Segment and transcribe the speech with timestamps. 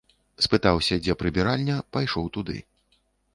[0.45, 2.57] Спытаўся, дзе прыбіральня, пайшоў туды.